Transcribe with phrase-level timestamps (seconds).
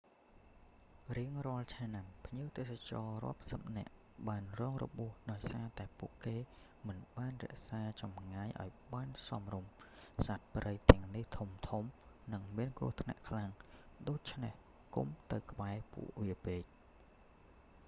[1.15, 3.91] រៀងរាល់ឆ្នាំ ភ្ញៀវទេសចរណ៍រាប់សិបនាក់
[4.27, 6.37] បានរងរបួសដោយសារតែពួកគេ
[6.87, 9.71] មិនបានរក្សាចម្ងាយអោយបានសមរម្យ
[10.25, 11.87] សត្វព្រៃទាំងនេះធំៗ
[12.33, 14.53] និងមានគ្រោះថ្នាក់ខ្លាំងណាស់ ដូច្នេះ
[14.95, 16.63] កុំទៅក្បែរពួកវាពេក